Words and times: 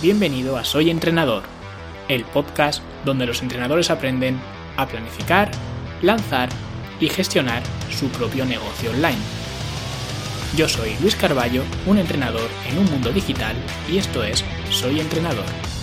Bienvenido 0.00 0.56
a 0.56 0.64
Soy 0.64 0.90
Entrenador, 0.90 1.42
el 2.06 2.24
podcast 2.24 2.84
donde 3.04 3.26
los 3.26 3.42
entrenadores 3.42 3.90
aprenden 3.90 4.38
a 4.76 4.86
planificar, 4.86 5.50
lanzar 6.02 6.50
y 7.00 7.08
gestionar 7.08 7.64
su 7.90 8.06
propio 8.10 8.44
negocio 8.44 8.92
online. 8.92 9.18
Yo 10.56 10.68
soy 10.68 10.96
Luis 11.00 11.16
Carballo, 11.16 11.64
un 11.84 11.98
entrenador 11.98 12.48
en 12.70 12.78
un 12.78 12.84
mundo 12.84 13.10
digital 13.10 13.56
y 13.90 13.98
esto 13.98 14.22
es 14.22 14.44
Soy 14.70 15.00
Entrenador. 15.00 15.77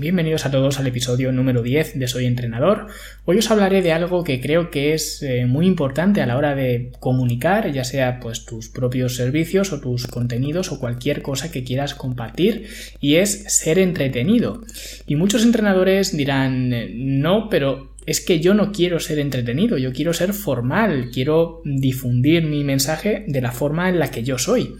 Bienvenidos 0.00 0.46
a 0.46 0.52
todos 0.52 0.78
al 0.78 0.86
episodio 0.86 1.32
número 1.32 1.60
10 1.60 1.98
de 1.98 2.06
Soy 2.06 2.26
Entrenador. 2.26 2.86
Hoy 3.24 3.38
os 3.38 3.50
hablaré 3.50 3.82
de 3.82 3.90
algo 3.90 4.22
que 4.22 4.40
creo 4.40 4.70
que 4.70 4.94
es 4.94 5.24
eh, 5.24 5.44
muy 5.44 5.66
importante 5.66 6.22
a 6.22 6.26
la 6.26 6.36
hora 6.36 6.54
de 6.54 6.92
comunicar, 7.00 7.72
ya 7.72 7.82
sea 7.82 8.20
pues 8.20 8.44
tus 8.44 8.68
propios 8.68 9.16
servicios 9.16 9.72
o 9.72 9.80
tus 9.80 10.06
contenidos 10.06 10.70
o 10.70 10.78
cualquier 10.78 11.20
cosa 11.20 11.50
que 11.50 11.64
quieras 11.64 11.96
compartir 11.96 12.68
y 13.00 13.16
es 13.16 13.42
ser 13.48 13.80
entretenido. 13.80 14.62
Y 15.08 15.16
muchos 15.16 15.42
entrenadores 15.42 16.16
dirán, 16.16 16.72
eh, 16.72 16.92
no, 16.94 17.48
pero 17.48 17.96
es 18.06 18.20
que 18.20 18.38
yo 18.38 18.54
no 18.54 18.70
quiero 18.70 19.00
ser 19.00 19.18
entretenido, 19.18 19.78
yo 19.78 19.92
quiero 19.92 20.12
ser 20.12 20.32
formal, 20.32 21.10
quiero 21.12 21.60
difundir 21.64 22.44
mi 22.44 22.62
mensaje 22.62 23.24
de 23.26 23.40
la 23.40 23.50
forma 23.50 23.88
en 23.88 23.98
la 23.98 24.12
que 24.12 24.22
yo 24.22 24.38
soy. 24.38 24.76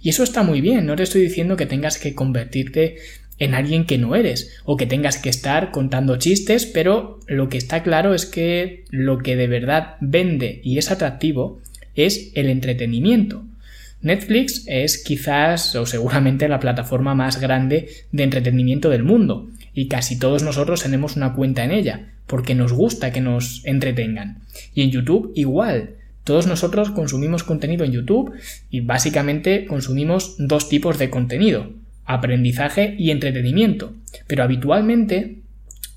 Y 0.00 0.08
eso 0.08 0.24
está 0.24 0.42
muy 0.42 0.60
bien, 0.60 0.84
no 0.86 0.96
te 0.96 1.04
estoy 1.04 1.20
diciendo 1.22 1.56
que 1.56 1.66
tengas 1.66 1.96
que 1.96 2.14
convertirte 2.14 2.96
en 3.38 3.54
alguien 3.54 3.86
que 3.86 3.98
no 3.98 4.14
eres 4.14 4.50
o 4.64 4.76
que 4.76 4.86
tengas 4.86 5.18
que 5.18 5.30
estar 5.30 5.70
contando 5.70 6.16
chistes, 6.16 6.66
pero 6.66 7.18
lo 7.26 7.48
que 7.48 7.58
está 7.58 7.82
claro 7.82 8.14
es 8.14 8.26
que 8.26 8.84
lo 8.90 9.18
que 9.18 9.36
de 9.36 9.46
verdad 9.46 9.96
vende 10.00 10.60
y 10.62 10.78
es 10.78 10.90
atractivo 10.90 11.60
es 11.94 12.30
el 12.34 12.48
entretenimiento. 12.48 13.44
Netflix 14.00 14.64
es 14.66 14.98
quizás 14.98 15.76
o 15.76 15.86
seguramente 15.86 16.48
la 16.48 16.60
plataforma 16.60 17.14
más 17.14 17.40
grande 17.40 17.88
de 18.10 18.22
entretenimiento 18.24 18.90
del 18.90 19.04
mundo 19.04 19.48
y 19.74 19.88
casi 19.88 20.18
todos 20.18 20.42
nosotros 20.42 20.82
tenemos 20.82 21.16
una 21.16 21.34
cuenta 21.34 21.64
en 21.64 21.70
ella 21.70 22.08
porque 22.26 22.54
nos 22.54 22.72
gusta 22.72 23.12
que 23.12 23.20
nos 23.20 23.62
entretengan. 23.64 24.38
Y 24.74 24.82
en 24.82 24.90
YouTube 24.90 25.32
igual. 25.34 25.96
Todos 26.24 26.46
nosotros 26.46 26.90
consumimos 26.90 27.42
contenido 27.42 27.84
en 27.84 27.92
YouTube 27.92 28.32
y 28.70 28.80
básicamente 28.80 29.66
consumimos 29.66 30.36
dos 30.38 30.68
tipos 30.68 30.98
de 30.98 31.10
contenido 31.10 31.72
aprendizaje 32.04 32.94
y 32.98 33.10
entretenimiento. 33.10 33.94
Pero 34.26 34.42
habitualmente 34.42 35.38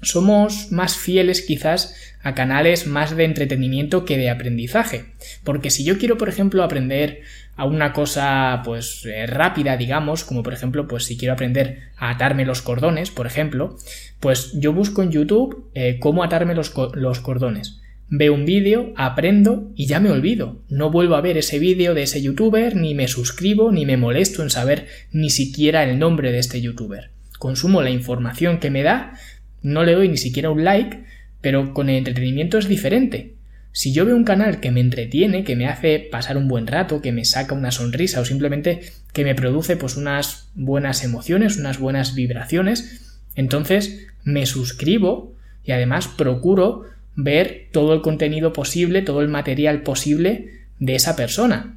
somos 0.02 0.72
más 0.72 0.96
fieles 0.98 1.42
quizás 1.42 1.96
a 2.22 2.34
canales 2.34 2.88
más 2.88 3.16
de 3.16 3.24
entretenimiento 3.24 4.06
que 4.06 4.18
de 4.18 4.30
aprendizaje. 4.30 5.06
Porque 5.44 5.70
si 5.70 5.84
yo 5.84 5.98
quiero, 5.98 6.18
por 6.18 6.30
ejemplo, 6.30 6.64
aprender 6.64 7.22
a 7.56 7.66
una 7.66 7.94
cosa 7.94 8.62
pues 8.66 9.06
eh, 9.06 9.26
rápida, 9.28 9.78
digamos, 9.78 10.24
como 10.24 10.44
por 10.44 10.54
ejemplo, 10.54 10.88
pues 10.88 11.06
si 11.06 11.18
quiero 11.18 11.34
aprender 11.34 11.92
a 11.98 12.10
atarme 12.10 12.46
los 12.46 12.62
cordones, 12.62 13.12
por 13.12 13.28
ejemplo, 13.28 13.78
pues 14.20 14.52
yo 14.60 14.74
busco 14.74 15.02
en 15.04 15.12
YouTube 15.12 15.70
eh, 15.74 16.00
cómo 16.00 16.24
atarme 16.24 16.56
los, 16.56 16.74
los 16.96 17.20
cordones 17.20 17.82
veo 18.10 18.34
un 18.34 18.46
vídeo, 18.46 18.94
aprendo 18.96 19.72
y 19.76 19.88
ya 19.88 20.00
me 20.00 20.12
olvido. 20.12 20.62
No 20.70 20.92
vuelvo 20.92 21.16
a 21.16 21.22
ver 21.22 21.38
ese 21.38 21.60
vídeo 21.60 21.94
de 21.94 22.04
ese 22.04 22.22
youtuber, 22.22 22.76
ni 22.76 22.94
me 22.94 23.08
suscribo, 23.08 23.72
ni 23.72 23.86
me 23.86 23.98
molesto 23.98 24.44
en 24.44 24.50
saber 24.50 24.88
ni 25.12 25.30
siquiera 25.30 25.84
el 25.84 26.00
nombre 26.00 26.32
de 26.32 26.40
este 26.40 26.62
youtuber. 26.62 27.10
Consumo 27.40 27.82
la 27.82 27.90
información 27.90 28.60
que 28.60 28.70
me 28.70 28.84
da, 28.84 29.18
no 29.62 29.84
le 29.84 29.94
doy 29.94 30.10
ni 30.10 30.18
siquiera 30.18 30.52
un 30.52 30.64
like, 30.64 31.04
pero 31.42 31.74
con 31.74 31.90
el 31.90 31.98
entretenimiento 31.98 32.58
es 32.58 32.68
diferente. 32.68 33.34
Si 33.72 33.92
yo 33.92 34.06
veo 34.06 34.16
un 34.16 34.24
canal 34.24 34.62
que 34.62 34.72
me 34.72 34.80
entretiene, 34.80 35.44
que 35.44 35.58
me 35.58 35.68
hace 35.68 36.00
pasar 36.00 36.38
un 36.38 36.48
buen 36.48 36.66
rato, 36.66 37.02
que 37.02 37.12
me 37.12 37.26
saca 37.26 37.56
una 37.56 37.72
sonrisa 37.72 38.22
o 38.22 38.26
simplemente 38.26 38.94
que 39.12 39.26
me 39.26 39.36
produce 39.36 39.76
pues 39.76 39.98
unas 39.98 40.50
buenas 40.56 41.04
emociones, 41.04 41.58
unas 41.58 41.78
buenas 41.78 42.16
vibraciones, 42.16 43.20
entonces 43.36 44.08
me 44.24 44.46
suscribo 44.46 45.36
y 45.66 45.72
además 45.72 46.08
procuro 46.08 46.84
ver 47.16 47.68
todo 47.72 47.94
el 47.94 48.02
contenido 48.02 48.54
posible, 48.54 49.02
todo 49.02 49.22
el 49.22 49.28
material 49.28 49.82
posible 49.82 50.50
de 50.80 50.96
esa 50.96 51.16
persona. 51.16 51.76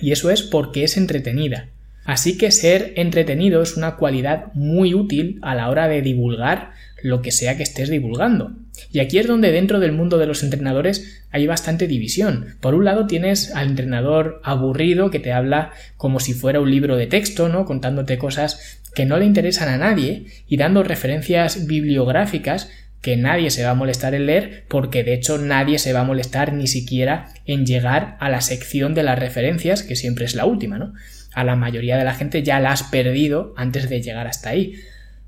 Y 0.00 0.12
eso 0.12 0.30
es 0.30 0.42
porque 0.42 0.84
es 0.84 0.96
entretenida. 0.96 1.68
Así 2.04 2.36
que 2.36 2.50
ser 2.50 2.92
entretenido 2.96 3.62
es 3.62 3.76
una 3.76 3.96
cualidad 3.96 4.52
muy 4.54 4.94
útil 4.94 5.38
a 5.42 5.54
la 5.54 5.68
hora 5.68 5.86
de 5.86 6.02
divulgar 6.02 6.72
lo 7.02 7.22
que 7.22 7.30
sea 7.30 7.56
que 7.56 7.62
estés 7.62 7.90
divulgando. 7.90 8.52
Y 8.90 9.00
aquí 9.00 9.18
es 9.18 9.26
donde 9.26 9.52
dentro 9.52 9.80
del 9.80 9.92
mundo 9.92 10.18
de 10.18 10.26
los 10.26 10.42
entrenadores 10.42 11.22
hay 11.30 11.46
bastante 11.46 11.86
división. 11.86 12.56
Por 12.60 12.74
un 12.74 12.84
lado 12.84 13.06
tienes 13.06 13.54
al 13.54 13.68
entrenador 13.68 14.40
aburrido 14.44 15.10
que 15.10 15.20
te 15.20 15.32
habla 15.32 15.72
como 15.96 16.20
si 16.20 16.32
fuera 16.32 16.60
un 16.60 16.70
libro 16.70 16.96
de 16.96 17.06
texto, 17.06 17.48
¿no? 17.48 17.64
contándote 17.64 18.18
cosas 18.18 18.80
que 18.94 19.06
no 19.06 19.16
le 19.16 19.24
interesan 19.24 19.68
a 19.68 19.78
nadie 19.78 20.26
y 20.48 20.56
dando 20.56 20.82
referencias 20.82 21.66
bibliográficas 21.66 22.68
que 23.02 23.16
nadie 23.16 23.50
se 23.50 23.64
va 23.64 23.70
a 23.70 23.74
molestar 23.74 24.14
en 24.14 24.26
leer 24.26 24.64
porque 24.68 25.02
de 25.02 25.12
hecho 25.12 25.36
nadie 25.36 25.78
se 25.78 25.92
va 25.92 26.00
a 26.00 26.04
molestar 26.04 26.52
ni 26.52 26.68
siquiera 26.68 27.34
en 27.44 27.66
llegar 27.66 28.16
a 28.20 28.30
la 28.30 28.40
sección 28.40 28.94
de 28.94 29.02
las 29.02 29.18
referencias, 29.18 29.82
que 29.82 29.96
siempre 29.96 30.24
es 30.24 30.36
la 30.36 30.46
última, 30.46 30.78
¿no? 30.78 30.94
A 31.34 31.44
la 31.44 31.56
mayoría 31.56 31.96
de 31.96 32.04
la 32.04 32.14
gente 32.14 32.42
ya 32.42 32.60
la 32.60 32.70
has 32.70 32.84
perdido 32.84 33.54
antes 33.56 33.90
de 33.90 34.00
llegar 34.00 34.28
hasta 34.28 34.50
ahí, 34.50 34.76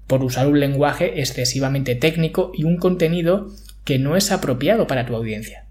por 0.07 0.23
usar 0.23 0.47
un 0.47 0.61
lenguaje 0.61 1.21
excesivamente 1.21 1.97
técnico 1.97 2.53
y 2.55 2.65
un 2.65 2.77
contenido 2.77 3.51
que 3.85 3.99
no 3.99 4.17
es 4.17 4.31
apropiado 4.31 4.87
para 4.87 5.05
tu 5.05 5.17
audiencia. 5.17 5.65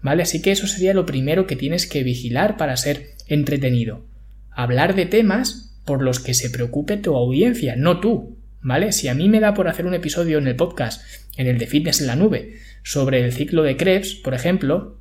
¿Vale? 0.00 0.22
Así 0.22 0.40
que 0.40 0.52
eso 0.52 0.68
sería 0.68 0.94
lo 0.94 1.06
primero 1.06 1.48
que 1.48 1.56
tienes 1.56 1.86
que 1.88 2.04
vigilar 2.04 2.56
para 2.56 2.76
ser 2.76 3.08
entretenido. 3.26 4.04
Hablar 4.52 4.94
de 4.94 5.06
temas 5.06 5.76
por 5.84 6.02
los 6.02 6.20
que 6.20 6.34
se 6.34 6.50
preocupe 6.50 6.98
tu 6.98 7.16
audiencia, 7.16 7.74
no 7.74 7.98
tú. 7.98 8.37
¿Vale? 8.60 8.92
Si 8.92 9.08
a 9.08 9.14
mí 9.14 9.28
me 9.28 9.40
da 9.40 9.54
por 9.54 9.68
hacer 9.68 9.86
un 9.86 9.94
episodio 9.94 10.38
en 10.38 10.46
el 10.46 10.56
podcast 10.56 11.02
en 11.36 11.46
el 11.46 11.58
de 11.58 11.66
Fitness 11.66 12.00
en 12.00 12.08
la 12.08 12.16
Nube, 12.16 12.56
sobre 12.82 13.24
el 13.24 13.32
ciclo 13.32 13.62
de 13.62 13.76
Krebs, 13.76 14.14
por 14.14 14.34
ejemplo, 14.34 14.98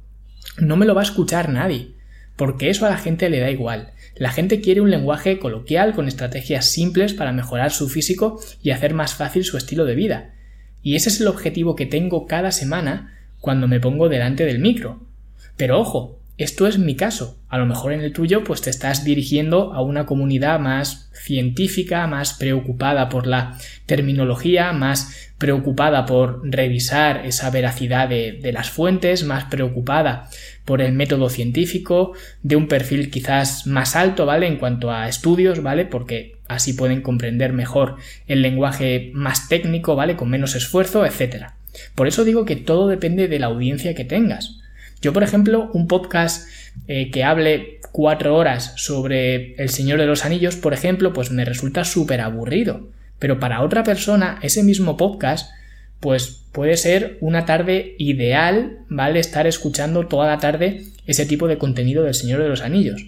no 0.60 0.78
me 0.78 0.86
lo 0.86 0.94
va 0.94 1.02
a 1.02 1.06
escuchar 1.06 1.50
nadie, 1.50 1.96
porque 2.36 2.70
eso 2.70 2.86
a 2.86 2.90
la 2.90 2.98
gente 2.98 3.30
le 3.30 3.40
da 3.40 3.50
igual. 3.50 3.94
La 4.16 4.32
gente 4.32 4.62
quiere 4.62 4.82
un 4.82 4.92
lenguaje 4.92 5.40
coloquial 5.40 5.94
con 5.94 6.08
estrategias 6.08 6.66
simples 6.66 7.14
para 7.14 7.32
mejorar 7.32 7.72
su 7.72 7.90
físico 7.90 8.40
y 8.62 8.72
hacer 8.72 8.94
más 8.94 9.16
fácil 9.16 9.44
su 9.44 9.58
estilo 9.58 9.86
de 9.86 9.96
vida. 9.96 10.36
Y 10.84 10.96
ese 10.96 11.10
es 11.10 11.20
el 11.20 11.28
objetivo 11.28 11.76
que 11.76 11.86
tengo 11.86 12.28
cada 12.28 12.52
semana 12.52 13.18
cuando 13.40 13.68
me 13.68 13.80
pongo 13.80 14.10
delante 14.10 14.46
del 14.46 14.60
micro. 14.60 15.08
Pero 15.56 15.80
ojo, 15.80 16.20
esto 16.38 16.68
es 16.68 16.78
mi 16.78 16.96
caso. 16.96 17.40
A 17.50 17.58
lo 17.58 17.66
mejor 17.66 17.94
en 17.94 18.02
el 18.02 18.14
tuyo 18.14 18.44
pues 18.44 18.62
te 18.62 18.70
estás 18.70 19.04
dirigiendo 19.04 19.74
a 19.74 19.82
una 19.82 20.06
comunidad 20.06 20.60
más 20.60 21.10
científica, 21.14 22.06
más 22.06 22.36
preocupada 22.36 23.10
por 23.10 23.26
la 23.26 23.58
terminología, 23.88 24.72
más 24.72 25.32
preocupada 25.40 26.06
por 26.06 26.42
revisar 26.44 27.26
esa 27.26 27.50
veracidad 27.50 28.10
de, 28.10 28.52
las 28.54 28.70
fuentes, 28.70 29.24
más 29.24 29.46
preocupada 29.46 30.30
por 30.64 30.82
el 30.82 30.94
método 30.94 31.30
científico, 31.30 32.14
de 32.44 32.56
un 32.56 32.68
perfil 32.68 33.10
quizás 33.10 33.66
más 33.66 33.96
alto, 33.96 34.26
¿vale? 34.26 34.48
En 34.48 34.58
cuanto 34.58 34.92
a 34.92 35.08
estudios, 35.08 35.64
¿vale? 35.64 35.86
Porque 35.86 36.38
así 36.48 36.74
pueden 36.74 37.02
comprender 37.02 37.52
mejor 37.54 37.98
el 38.28 38.42
lenguaje 38.42 39.12
más 39.14 39.50
técnico, 39.50 39.96
¿vale? 39.96 40.16
Con 40.16 40.30
menos 40.30 40.56
esfuerzo, 40.56 41.06
etc. 41.06 41.48
Por 41.96 42.08
eso 42.08 42.24
digo 42.24 42.46
que 42.46 42.56
todo 42.56 42.88
depende 42.88 43.28
de 43.28 43.40
la 43.40 43.48
audiencia 43.48 43.96
que 43.96 44.06
tengas. 44.06 44.57
Yo, 45.02 45.14
por 45.14 45.24
ejemplo, 45.24 45.70
un 45.74 45.88
podcast 45.88 46.48
eh, 46.88 47.12
que 47.12 47.24
hable 47.24 47.80
cuatro 47.92 48.36
horas 48.36 48.74
sobre 48.78 49.56
El 49.56 49.70
Señor 49.70 50.00
de 50.00 50.06
los 50.06 50.26
Anillos, 50.26 50.56
por 50.56 50.74
ejemplo, 50.74 51.14
pues 51.14 51.32
me 51.32 51.46
resulta 51.46 51.84
súper 51.84 52.22
aburrido. 52.22 52.90
Pero 53.20 53.40
para 53.40 53.62
otra 53.62 53.84
persona, 53.84 54.40
ese 54.42 54.64
mismo 54.64 54.98
podcast, 54.98 55.52
pues 56.00 56.44
puede 56.52 56.78
ser 56.78 57.18
una 57.22 57.46
tarde 57.46 57.96
ideal, 57.98 58.80
¿vale? 58.90 59.20
Estar 59.20 59.48
escuchando 59.48 60.08
toda 60.08 60.28
la 60.28 60.40
tarde 60.40 60.84
ese 61.06 61.26
tipo 61.26 61.48
de 61.48 61.58
contenido 61.58 62.04
del 62.04 62.14
Señor 62.14 62.42
de 62.42 62.50
los 62.50 62.62
Anillos. 62.62 63.06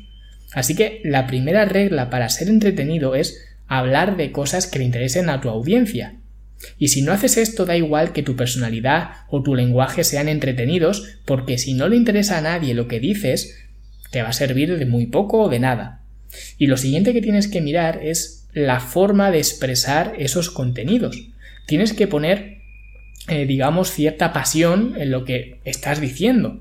Así 0.54 0.76
que 0.76 1.02
la 1.04 1.28
primera 1.28 1.66
regla 1.66 2.10
para 2.10 2.30
ser 2.30 2.48
entretenido 2.50 3.14
es 3.14 3.46
hablar 3.68 4.18
de 4.18 4.32
cosas 4.32 4.66
que 4.66 4.80
le 4.80 4.86
interesen 4.86 5.30
a 5.30 5.42
tu 5.42 5.50
audiencia. 5.50 6.16
Y 6.78 6.90
si 6.90 7.02
no 7.02 7.12
haces 7.12 7.38
esto, 7.38 7.66
da 7.66 7.78
igual 7.78 8.12
que 8.12 8.24
tu 8.24 8.36
personalidad 8.36 9.12
o 9.30 9.42
tu 9.42 9.56
lenguaje 9.56 10.04
sean 10.04 10.28
entretenidos, 10.28 11.18
porque 11.26 11.58
si 11.58 11.74
no 11.74 11.88
le 11.88 11.96
interesa 11.96 12.38
a 12.38 12.42
nadie 12.42 12.74
lo 12.74 12.88
que 12.88 13.00
dices, 13.00 13.58
te 14.12 14.22
va 14.22 14.30
a 14.30 14.34
servir 14.34 14.78
de 14.78 14.86
muy 14.86 15.08
poco 15.08 15.42
o 15.44 15.50
de 15.50 15.60
nada. 15.60 16.04
Y 16.58 16.68
lo 16.68 16.78
siguiente 16.78 17.14
que 17.14 17.22
tienes 17.22 17.48
que 17.48 17.62
mirar 17.62 18.00
es 18.04 18.48
la 18.54 18.80
forma 18.80 19.32
de 19.32 19.40
expresar 19.40 20.14
esos 20.18 20.50
contenidos. 20.50 21.18
Tienes 21.68 21.94
que 21.94 22.08
poner, 22.08 22.60
eh, 23.28 23.46
digamos, 23.46 23.92
cierta 23.92 24.34
pasión 24.34 24.96
en 24.98 25.12
lo 25.12 25.26
que 25.26 25.60
estás 25.66 26.02
diciendo. 26.02 26.60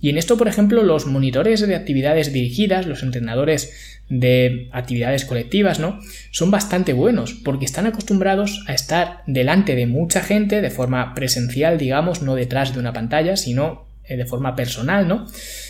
Y 0.00 0.10
en 0.10 0.18
esto, 0.18 0.36
por 0.36 0.48
ejemplo, 0.48 0.82
los 0.82 1.06
monitores 1.06 1.66
de 1.66 1.74
actividades 1.74 2.32
dirigidas, 2.32 2.86
los 2.86 3.02
entrenadores 3.02 3.72
de 4.08 4.68
actividades 4.72 5.24
colectivas, 5.24 5.80
¿no? 5.80 6.00
Son 6.30 6.50
bastante 6.50 6.92
buenos 6.92 7.34
porque 7.34 7.64
están 7.64 7.86
acostumbrados 7.86 8.64
a 8.66 8.74
estar 8.74 9.22
delante 9.26 9.74
de 9.74 9.86
mucha 9.86 10.22
gente 10.22 10.62
de 10.62 10.70
forma 10.70 11.14
presencial, 11.14 11.78
digamos, 11.78 12.22
no 12.22 12.34
detrás 12.34 12.72
de 12.72 12.80
una 12.80 12.92
pantalla, 12.92 13.36
sino 13.36 13.86
eh, 14.04 14.16
de 14.16 14.24
forma 14.24 14.56
personal, 14.56 15.08
¿no? 15.08 15.26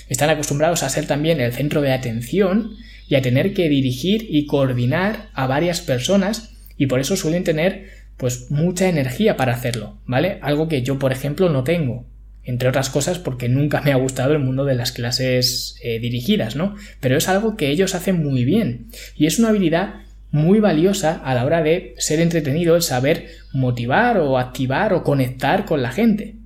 Están 0.09 0.31
acostumbrados 0.31 0.83
a 0.83 0.89
ser 0.89 1.07
también 1.07 1.41
el 1.41 1.53
centro 1.53 1.81
de 1.81 1.93
atención 1.93 2.77
y 3.09 3.15
a 3.15 3.23
tener 3.23 3.55
que 3.55 3.69
dirigir 3.69 4.27
y 4.29 4.47
coordinar 4.47 5.31
a 5.33 5.47
varias 5.47 5.81
personas 5.81 6.51
y 6.77 6.87
por 6.87 7.01
eso 7.01 7.17
suelen 7.17 7.45
tener 7.45 7.91
pues 8.17 8.51
mucha 8.51 8.89
energía 8.89 9.37
para 9.37 9.55
hacerlo, 9.55 9.99
¿vale? 10.05 10.39
Algo 10.43 10.69
que 10.69 10.83
yo, 10.83 10.99
por 10.99 11.13
ejemplo, 11.13 11.49
no 11.49 11.65
tengo. 11.65 12.05
Entre 12.49 12.67
otras 12.67 12.89
cosas 12.89 13.19
porque 13.19 13.47
nunca 13.51 13.83
me 13.83 13.93
ha 13.93 13.97
gustado 13.97 14.33
el 14.33 14.39
mundo 14.39 14.65
de 14.65 14.75
las 14.75 14.91
clases 14.91 15.77
eh, 15.83 15.99
dirigidas, 15.99 16.57
¿no? 16.57 16.77
Pero 16.99 17.19
es 17.19 17.29
algo 17.29 17.59
que 17.59 17.69
ellos 17.69 17.95
hacen 17.95 18.25
muy 18.25 18.47
bien 18.47 18.87
y 19.17 19.27
es 19.27 19.39
una 19.39 19.51
habilidad 19.51 19.97
muy 20.31 20.59
valiosa 20.59 21.21
a 21.23 21.35
la 21.35 21.45
hora 21.45 21.63
de 21.63 21.95
ser 21.99 22.21
entretenido, 22.21 22.75
el 22.75 22.81
saber 22.81 23.27
motivar 23.53 24.17
o 24.17 24.39
activar 24.39 24.95
o 24.95 25.03
conectar 25.03 25.67
con 25.67 25.83
la 25.83 25.93
gente. 25.93 26.37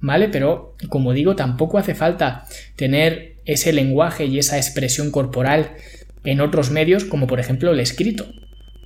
¿Vale? 0.00 0.28
Pero, 0.28 0.76
como 0.90 1.12
digo, 1.12 1.34
tampoco 1.34 1.76
hace 1.76 1.96
falta 1.96 2.44
tener 2.76 3.34
ese 3.44 3.72
lenguaje 3.72 4.26
y 4.26 4.38
esa 4.38 4.58
expresión 4.58 5.10
corporal 5.10 5.72
en 6.22 6.40
otros 6.40 6.70
medios, 6.70 7.04
como 7.04 7.26
por 7.26 7.40
ejemplo 7.40 7.72
el 7.72 7.80
escrito. 7.80 8.28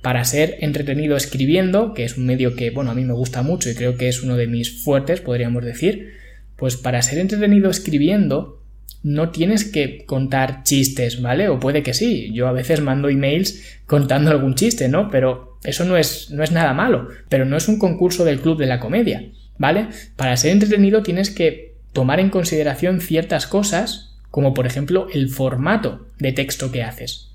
Para 0.01 0.25
ser 0.25 0.57
entretenido 0.61 1.15
escribiendo, 1.17 1.93
que 1.93 2.03
es 2.03 2.17
un 2.17 2.25
medio 2.25 2.55
que, 2.55 2.71
bueno, 2.71 2.89
a 2.89 2.95
mí 2.95 3.03
me 3.03 3.13
gusta 3.13 3.43
mucho 3.43 3.69
y 3.69 3.75
creo 3.75 3.95
que 3.95 4.07
es 4.07 4.23
uno 4.23 4.37
de 4.37 4.47
mis 4.47 4.83
fuertes, 4.83 5.21
podríamos 5.21 5.63
decir, 5.63 6.22
pues 6.63 6.77
para 6.77 7.01
ser 7.01 7.19
entretenido 7.19 7.69
escribiendo, 7.69 8.63
no 9.03 9.31
tienes 9.31 9.65
que 9.65 10.05
contar 10.05 10.63
chistes, 10.63 11.21
¿vale? 11.21 11.49
O 11.49 11.59
puede 11.59 11.83
que 11.83 11.93
sí. 11.93 12.31
Yo 12.33 12.47
a 12.47 12.53
veces 12.53 12.79
mando 12.79 13.09
emails 13.09 13.81
contando 13.85 14.31
algún 14.31 14.55
chiste, 14.55 14.87
¿no? 14.87 15.11
Pero 15.11 15.57
eso 15.65 15.83
no 15.83 15.97
es, 15.97 16.31
no 16.31 16.41
es 16.41 16.53
nada 16.53 16.73
malo. 16.73 17.09
Pero 17.27 17.43
no 17.43 17.57
es 17.57 17.67
un 17.67 17.79
concurso 17.79 18.23
del 18.23 18.39
club 18.39 18.57
de 18.57 18.67
la 18.67 18.79
comedia, 18.79 19.25
¿vale? 19.57 19.89
Para 20.15 20.37
ser 20.37 20.51
entretenido 20.51 21.03
tienes 21.03 21.31
que 21.31 21.75
tomar 21.91 22.21
en 22.21 22.29
consideración 22.29 23.01
ciertas 23.01 23.45
cosas, 23.45 24.15
como 24.31 24.53
por 24.53 24.65
ejemplo 24.65 25.07
el 25.13 25.27
formato 25.27 26.07
de 26.17 26.31
texto 26.31 26.71
que 26.71 26.83
haces. 26.83 27.31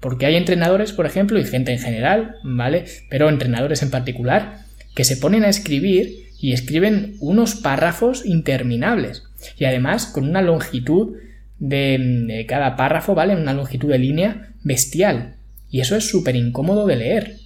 Porque 0.00 0.24
hay 0.24 0.36
entrenadores, 0.36 0.92
por 0.92 1.04
ejemplo, 1.04 1.38
y 1.38 1.44
gente 1.44 1.72
en 1.72 1.78
general, 1.78 2.36
¿vale? 2.42 2.86
Pero 3.10 3.28
entrenadores 3.28 3.82
en 3.82 3.90
particular, 3.90 4.60
que 4.94 5.04
se 5.04 5.18
ponen 5.18 5.44
a 5.44 5.50
escribir 5.50 6.31
y 6.42 6.52
escriben 6.52 7.16
unos 7.20 7.54
párrafos 7.54 8.26
interminables 8.26 9.22
y 9.56 9.64
además 9.64 10.06
con 10.06 10.28
una 10.28 10.42
longitud 10.42 11.16
de, 11.60 12.44
cada 12.48 12.74
párrafo, 12.74 13.14
¿vale? 13.14 13.36
Una 13.36 13.54
longitud 13.54 13.88
de 13.88 13.98
línea 13.98 14.52
bestial. 14.64 15.36
Y 15.70 15.80
eso 15.80 15.94
es 15.94 16.08
súper 16.08 16.34
incómodo 16.34 16.84
de 16.88 16.96
leer. 16.96 17.36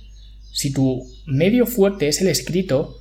Si 0.50 0.72
tu 0.72 1.06
medio 1.26 1.66
fuerte 1.66 2.08
es 2.08 2.22
el 2.22 2.28
escrito, 2.28 2.96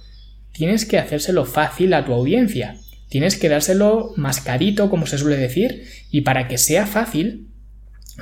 tienes 0.52 0.86
que 0.86 1.00
hacérselo 1.00 1.46
fácil 1.46 1.94
a 1.94 2.04
tu 2.04 2.12
audiencia. 2.12 2.76
Tienes 3.08 3.38
que 3.38 3.48
dárselo 3.48 4.12
mascarito, 4.18 4.90
como 4.90 5.06
se 5.06 5.18
suele 5.18 5.38
decir, 5.38 5.86
y 6.12 6.22
para 6.22 6.50
que 6.50 6.58
sea 6.58 6.86
fácil, 6.86 7.48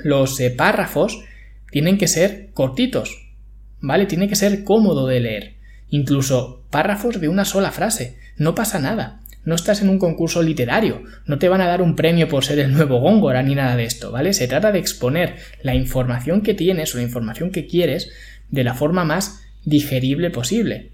los 0.03 0.39
eh, 0.39 0.51
párrafos 0.51 1.23
tienen 1.71 1.97
que 1.97 2.07
ser 2.07 2.51
cortitos, 2.53 3.33
¿vale? 3.81 4.05
Tiene 4.05 4.27
que 4.27 4.35
ser 4.35 4.63
cómodo 4.63 5.07
de 5.07 5.19
leer. 5.21 5.52
Incluso 5.93 6.63
párrafos 6.71 7.21
de 7.21 7.27
una 7.27 7.45
sola 7.45 7.69
frase. 7.69 8.17
No 8.35 8.55
pasa 8.55 8.79
nada. 8.79 9.21
No 9.45 9.53
estás 9.53 9.83
en 9.83 9.89
un 9.89 9.99
concurso 9.99 10.41
literario, 10.41 11.03
no 11.27 11.37
te 11.37 11.49
van 11.49 11.61
a 11.61 11.67
dar 11.67 11.83
un 11.83 11.95
premio 11.95 12.27
por 12.27 12.43
ser 12.43 12.57
el 12.57 12.73
nuevo 12.73 12.99
Góngora 12.99 13.43
ni 13.43 13.53
nada 13.53 13.75
de 13.75 13.83
esto, 13.83 14.09
¿vale? 14.09 14.33
Se 14.33 14.47
trata 14.47 14.71
de 14.71 14.79
exponer 14.79 15.35
la 15.61 15.75
información 15.75 16.41
que 16.41 16.55
tienes 16.55 16.95
o 16.95 16.97
la 16.97 17.03
información 17.03 17.51
que 17.51 17.67
quieres 17.67 18.09
de 18.49 18.63
la 18.63 18.73
forma 18.73 19.05
más 19.05 19.43
digerible 19.65 20.31
posible. 20.31 20.89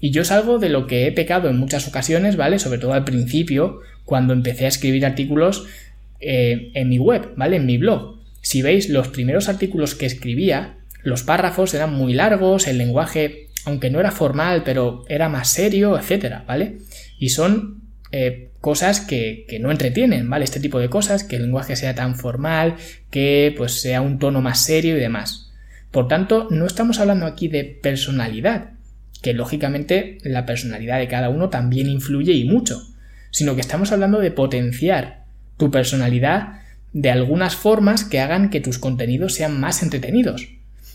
Y 0.00 0.10
yo 0.10 0.22
es 0.22 0.32
algo 0.32 0.58
de 0.58 0.68
lo 0.68 0.88
que 0.88 1.06
he 1.06 1.12
pecado 1.12 1.48
en 1.48 1.56
muchas 1.56 1.86
ocasiones, 1.86 2.36
¿vale? 2.36 2.58
Sobre 2.58 2.80
todo 2.80 2.92
al 2.92 3.04
principio, 3.04 3.82
cuando 4.04 4.32
empecé 4.32 4.64
a 4.64 4.68
escribir 4.68 5.06
artículos 5.06 5.66
eh, 6.18 6.72
en 6.74 6.88
mi 6.88 6.98
web, 6.98 7.34
¿vale? 7.36 7.56
En 7.56 7.66
mi 7.66 7.78
blog. 7.78 8.18
Si 8.40 8.62
veis 8.62 8.88
los 8.88 9.06
primeros 9.08 9.48
artículos 9.48 9.94
que 9.94 10.06
escribía, 10.06 10.78
los 11.04 11.22
párrafos 11.22 11.72
eran 11.74 11.94
muy 11.94 12.14
largos, 12.14 12.66
el 12.66 12.78
lenguaje, 12.78 13.43
aunque 13.64 13.90
no 13.90 14.00
era 14.00 14.10
formal, 14.10 14.62
pero 14.64 15.04
era 15.08 15.28
más 15.28 15.48
serio, 15.48 15.98
etcétera, 15.98 16.44
¿vale? 16.46 16.78
Y 17.18 17.30
son 17.30 17.82
eh, 18.12 18.50
cosas 18.60 19.00
que, 19.00 19.46
que, 19.48 19.58
no 19.58 19.70
entretienen, 19.70 20.28
¿vale? 20.28 20.44
Este 20.44 20.60
tipo 20.60 20.78
de 20.78 20.90
cosas, 20.90 21.24
que 21.24 21.36
el 21.36 21.42
lenguaje 21.42 21.76
sea 21.76 21.94
tan 21.94 22.16
formal, 22.16 22.76
que 23.10 23.54
pues 23.56 23.80
sea 23.80 24.00
un 24.00 24.18
tono 24.18 24.40
más 24.40 24.64
serio 24.64 24.96
y 24.96 25.00
demás. 25.00 25.52
Por 25.90 26.08
tanto, 26.08 26.48
no 26.50 26.66
estamos 26.66 26.98
hablando 26.98 27.26
aquí 27.26 27.48
de 27.48 27.64
personalidad, 27.64 28.70
que 29.22 29.32
lógicamente 29.32 30.18
la 30.22 30.44
personalidad 30.44 30.98
de 30.98 31.08
cada 31.08 31.28
uno 31.30 31.50
también 31.50 31.88
influye 31.88 32.32
y 32.32 32.44
mucho, 32.44 32.82
sino 33.30 33.54
que 33.54 33.60
estamos 33.60 33.92
hablando 33.92 34.20
de 34.20 34.30
potenciar 34.30 35.24
tu 35.56 35.70
personalidad 35.70 36.60
de 36.92 37.10
algunas 37.10 37.56
formas 37.56 38.04
que 38.04 38.20
hagan 38.20 38.50
que 38.50 38.60
tus 38.60 38.78
contenidos 38.78 39.34
sean 39.34 39.58
más 39.58 39.82
entretenidos. 39.82 40.48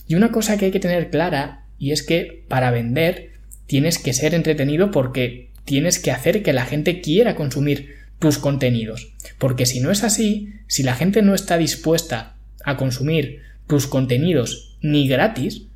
Y 0.07 0.15
una 0.15 0.31
cosa 0.31 0.57
que 0.57 0.65
hay 0.65 0.71
que 0.71 0.79
tener 0.79 1.09
clara, 1.09 1.58
y 1.79 1.91
es 1.91 2.03
que 2.03 2.43
para 2.47 2.69
vender 2.69 3.31
tienes 3.65 3.97
que 3.97 4.13
ser 4.13 4.35
entretenido 4.35 4.91
porque 4.91 5.49
tienes 5.63 5.97
que 5.97 6.11
hacer 6.11 6.43
que 6.43 6.53
la 6.53 6.65
gente 6.65 7.01
quiera 7.01 7.35
consumir 7.35 7.95
tus 8.19 8.37
contenidos. 8.37 9.13
Porque 9.37 9.65
si 9.65 9.79
no 9.79 9.89
es 9.89 10.03
así, 10.03 10.53
si 10.67 10.83
la 10.83 10.93
gente 10.93 11.21
no 11.21 11.33
está 11.33 11.57
dispuesta 11.57 12.35
a 12.65 12.75
consumir 12.75 13.41
tus 13.67 13.87
contenidos 13.87 14.77
ni 14.81 15.07
gratis, 15.07 15.67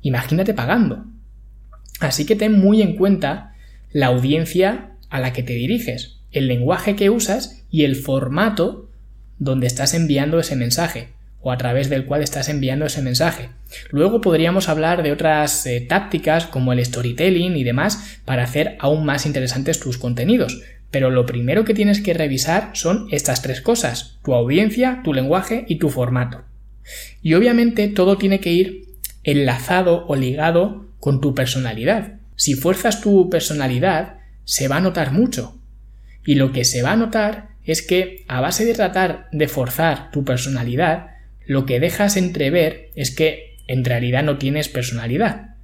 imagínate 0.00 0.54
pagando. 0.54 1.04
Así 2.00 2.24
que 2.24 2.36
ten 2.36 2.58
muy 2.58 2.80
en 2.80 2.96
cuenta 2.96 3.54
la 3.92 4.06
audiencia 4.06 4.92
a 5.10 5.20
la 5.20 5.32
que 5.32 5.42
te 5.42 5.52
diriges, 5.52 6.20
el 6.32 6.48
lenguaje 6.48 6.96
que 6.96 7.10
usas 7.10 7.64
y 7.70 7.84
el 7.84 7.96
formato 7.96 8.88
donde 9.38 9.66
estás 9.66 9.94
enviando 9.94 10.38
ese 10.38 10.56
mensaje 10.56 11.08
o 11.42 11.52
a 11.52 11.56
través 11.56 11.88
del 11.88 12.04
cual 12.04 12.22
estás 12.22 12.48
enviando 12.48 12.86
ese 12.86 13.02
mensaje. 13.02 13.50
Luego 13.90 14.20
podríamos 14.20 14.68
hablar 14.68 15.02
de 15.02 15.12
otras 15.12 15.64
eh, 15.66 15.80
tácticas 15.80 16.46
como 16.46 16.72
el 16.72 16.84
storytelling 16.84 17.56
y 17.56 17.64
demás 17.64 18.20
para 18.24 18.42
hacer 18.42 18.76
aún 18.78 19.04
más 19.04 19.26
interesantes 19.26 19.80
tus 19.80 19.98
contenidos. 19.98 20.62
Pero 20.90 21.10
lo 21.10 21.24
primero 21.24 21.64
que 21.64 21.74
tienes 21.74 22.00
que 22.00 22.14
revisar 22.14 22.70
son 22.74 23.06
estas 23.10 23.42
tres 23.42 23.60
cosas, 23.60 24.18
tu 24.24 24.34
audiencia, 24.34 25.00
tu 25.04 25.14
lenguaje 25.14 25.64
y 25.68 25.76
tu 25.76 25.88
formato. 25.88 26.42
Y 27.22 27.34
obviamente 27.34 27.88
todo 27.88 28.18
tiene 28.18 28.40
que 28.40 28.52
ir 28.52 28.84
enlazado 29.22 30.06
o 30.06 30.16
ligado 30.16 30.86
con 30.98 31.20
tu 31.20 31.34
personalidad. 31.34 32.14
Si 32.36 32.54
fuerzas 32.54 33.00
tu 33.00 33.30
personalidad, 33.30 34.18
se 34.44 34.66
va 34.66 34.76
a 34.76 34.80
notar 34.80 35.12
mucho. 35.12 35.58
Y 36.24 36.34
lo 36.34 36.52
que 36.52 36.64
se 36.64 36.82
va 36.82 36.92
a 36.92 36.96
notar 36.96 37.50
es 37.64 37.82
que 37.82 38.24
a 38.28 38.40
base 38.40 38.64
de 38.64 38.74
tratar 38.74 39.28
de 39.30 39.46
forzar 39.46 40.10
tu 40.10 40.24
personalidad, 40.24 41.09
lo 41.50 41.66
que 41.66 41.80
dejas 41.80 42.16
entrever 42.16 42.92
es 42.94 43.10
que 43.10 43.56
en 43.66 43.84
realidad 43.84 44.22
no 44.22 44.38
tienes 44.38 44.68
personalidad. 44.68 45.56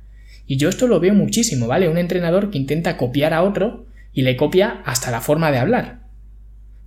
Y 0.45 0.57
yo 0.57 0.69
esto 0.69 0.89
lo 0.89 0.99
veo 0.99 1.15
muchísimo, 1.15 1.69
¿vale? 1.69 1.89
Un 1.89 1.97
entrenador 1.97 2.51
que 2.51 2.59
intenta 2.59 2.97
copiar 2.97 3.33
a 3.33 3.45
otro 3.45 3.87
y 4.13 4.23
le 4.23 4.35
copia 4.35 4.83
hasta 4.85 5.13
la 5.13 5.21
forma 5.21 5.53
de 5.53 5.59
hablar. 5.59 6.01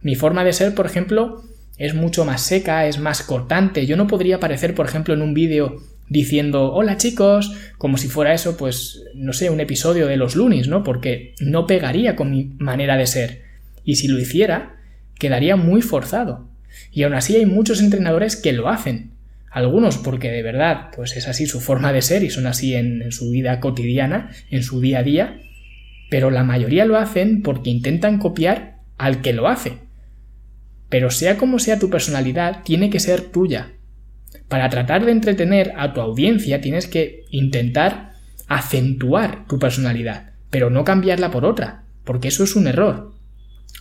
Mi 0.01 0.15
forma 0.15 0.43
de 0.43 0.51
ser, 0.51 0.75
por 0.75 0.85
ejemplo, 0.85 1.41
es 1.77 1.93
mucho 1.93 2.25
más 2.25 2.41
seca, 2.41 2.87
es 2.87 2.99
más 2.99 3.23
cortante. 3.23 3.85
Yo 3.85 3.95
no 3.95 4.05
podría 4.05 4.35
aparecer, 4.35 4.75
por 4.75 4.87
ejemplo, 4.87 5.13
en 5.13 5.21
un 5.21 5.33
vídeo 5.33 5.81
diciendo 6.09 6.73
hola 6.73 6.97
chicos, 6.97 7.53
como 7.77 7.95
si 7.95 8.09
fuera 8.09 8.33
eso, 8.33 8.57
pues, 8.57 9.05
no 9.15 9.31
sé, 9.31 9.49
un 9.49 9.61
episodio 9.61 10.07
de 10.07 10.17
los 10.17 10.35
lunis, 10.35 10.67
¿no? 10.67 10.83
Porque 10.83 11.35
no 11.39 11.67
pegaría 11.67 12.17
con 12.17 12.31
mi 12.31 12.51
manera 12.59 12.97
de 12.97 13.07
ser. 13.07 13.43
Y 13.85 13.95
si 13.95 14.09
lo 14.09 14.19
hiciera, 14.19 14.75
quedaría 15.17 15.55
muy 15.55 15.81
forzado. 15.81 16.48
Y 16.91 17.03
aún 17.03 17.13
así 17.13 17.35
hay 17.35 17.45
muchos 17.45 17.81
entrenadores 17.81 18.35
que 18.35 18.53
lo 18.53 18.69
hacen. 18.69 19.11
Algunos 19.51 19.97
porque 19.97 20.29
de 20.29 20.43
verdad 20.43 20.89
pues 20.95 21.15
es 21.15 21.27
así 21.27 21.45
su 21.45 21.59
forma 21.59 21.91
de 21.91 22.01
ser 22.01 22.23
y 22.23 22.29
son 22.29 22.45
así 22.45 22.75
en, 22.75 23.11
su 23.11 23.31
vida 23.31 23.59
cotidiana, 23.59 24.31
en 24.51 24.63
su 24.63 24.79
día 24.79 24.99
a 24.99 25.03
día, 25.03 25.41
pero 26.09 26.29
la 26.29 26.43
mayoría 26.43 26.85
lo 26.85 26.97
hacen 26.97 27.41
porque 27.41 27.69
intentan 27.69 28.19
copiar 28.19 28.77
al 28.97 29.21
que 29.21 29.33
lo 29.33 29.47
hace. 29.47 29.77
Pero 30.89 31.11
sea 31.11 31.37
como 31.37 31.59
sea 31.59 31.79
tu 31.79 31.89
personalidad, 31.89 32.63
tiene 32.63 32.89
que 32.89 32.99
ser 32.99 33.21
tuya. 33.21 33.73
Para 34.47 34.69
tratar 34.69 35.05
de 35.05 35.11
entretener 35.11 35.73
a 35.77 35.93
tu 35.93 36.01
audiencia 36.01 36.61
tienes 36.61 36.87
que 36.87 37.23
intentar 37.31 38.13
acentuar 38.47 39.45
tu 39.47 39.59
personalidad, 39.59 40.31
pero 40.49 40.69
no 40.69 40.83
cambiarla 40.83 41.31
por 41.31 41.45
otra, 41.45 41.83
porque 42.03 42.27
eso 42.27 42.43
es 42.43 42.55
un 42.55 42.67
error. 42.67 43.13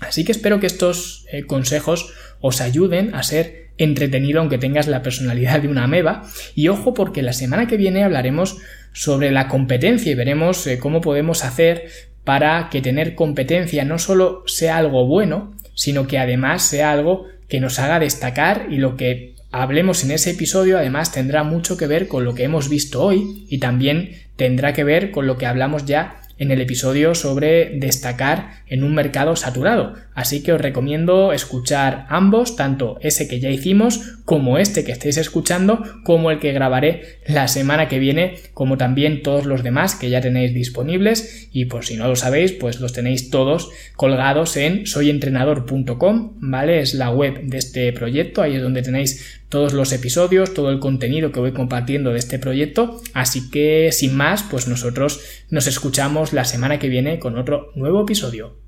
Así 0.00 0.24
que 0.24 0.32
espero 0.32 0.60
que 0.60 0.66
estos 0.66 1.26
eh, 1.32 1.44
consejos 1.44 2.12
os 2.40 2.60
ayuden 2.60 3.14
a 3.14 3.22
ser 3.22 3.68
entretenido 3.78 4.40
aunque 4.40 4.58
tengas 4.58 4.86
la 4.88 5.02
personalidad 5.02 5.60
de 5.60 5.68
una 5.68 5.84
ameba. 5.84 6.24
Y 6.54 6.68
ojo 6.68 6.94
porque 6.94 7.22
la 7.22 7.32
semana 7.32 7.66
que 7.66 7.76
viene 7.76 8.04
hablaremos 8.04 8.58
sobre 8.92 9.30
la 9.30 9.48
competencia 9.48 10.10
y 10.10 10.14
veremos 10.14 10.66
eh, 10.66 10.78
cómo 10.78 11.00
podemos 11.00 11.44
hacer 11.44 11.88
para 12.24 12.68
que 12.70 12.82
tener 12.82 13.14
competencia 13.14 13.84
no 13.84 13.98
solo 13.98 14.42
sea 14.46 14.76
algo 14.76 15.06
bueno, 15.06 15.54
sino 15.74 16.06
que 16.06 16.18
además 16.18 16.62
sea 16.62 16.92
algo 16.92 17.26
que 17.48 17.60
nos 17.60 17.78
haga 17.78 17.98
destacar 17.98 18.66
y 18.70 18.76
lo 18.76 18.96
que 18.96 19.34
hablemos 19.50 20.04
en 20.04 20.10
ese 20.10 20.32
episodio 20.32 20.76
además 20.76 21.12
tendrá 21.12 21.42
mucho 21.42 21.76
que 21.76 21.86
ver 21.86 22.06
con 22.06 22.24
lo 22.24 22.34
que 22.34 22.44
hemos 22.44 22.68
visto 22.68 23.02
hoy 23.02 23.46
y 23.48 23.58
también 23.58 24.12
tendrá 24.36 24.74
que 24.74 24.84
ver 24.84 25.10
con 25.10 25.26
lo 25.26 25.38
que 25.38 25.46
hablamos 25.46 25.86
ya 25.86 26.20
en 26.38 26.50
el 26.50 26.60
episodio 26.60 27.14
sobre 27.14 27.78
destacar 27.78 28.62
en 28.66 28.84
un 28.84 28.94
mercado 28.94 29.36
saturado. 29.36 29.94
Así 30.14 30.42
que 30.42 30.52
os 30.52 30.60
recomiendo 30.60 31.32
escuchar 31.32 32.06
ambos, 32.08 32.56
tanto 32.56 32.98
ese 33.00 33.28
que 33.28 33.40
ya 33.40 33.50
hicimos 33.50 34.17
como 34.28 34.58
este 34.58 34.84
que 34.84 34.92
estáis 34.92 35.16
escuchando, 35.16 35.82
como 36.04 36.30
el 36.30 36.38
que 36.38 36.52
grabaré 36.52 37.18
la 37.26 37.48
semana 37.48 37.88
que 37.88 37.98
viene, 37.98 38.34
como 38.52 38.76
también 38.76 39.22
todos 39.22 39.46
los 39.46 39.62
demás 39.62 39.94
que 39.94 40.10
ya 40.10 40.20
tenéis 40.20 40.52
disponibles 40.52 41.48
y 41.50 41.64
por 41.64 41.86
si 41.86 41.96
no 41.96 42.06
lo 42.08 42.14
sabéis, 42.14 42.52
pues 42.52 42.78
los 42.78 42.92
tenéis 42.92 43.30
todos 43.30 43.70
colgados 43.96 44.58
en 44.58 44.86
soyentrenador.com, 44.86 46.34
¿vale? 46.40 46.80
Es 46.80 46.92
la 46.92 47.08
web 47.08 47.40
de 47.44 47.56
este 47.56 47.90
proyecto, 47.94 48.42
ahí 48.42 48.56
es 48.56 48.62
donde 48.62 48.82
tenéis 48.82 49.40
todos 49.48 49.72
los 49.72 49.94
episodios, 49.94 50.52
todo 50.52 50.68
el 50.68 50.78
contenido 50.78 51.32
que 51.32 51.40
voy 51.40 51.52
compartiendo 51.52 52.12
de 52.12 52.18
este 52.18 52.38
proyecto, 52.38 53.00
así 53.14 53.48
que 53.48 53.92
sin 53.92 54.14
más, 54.14 54.42
pues 54.42 54.68
nosotros 54.68 55.22
nos 55.48 55.66
escuchamos 55.66 56.34
la 56.34 56.44
semana 56.44 56.78
que 56.78 56.90
viene 56.90 57.18
con 57.18 57.38
otro 57.38 57.72
nuevo 57.76 58.02
episodio. 58.02 58.67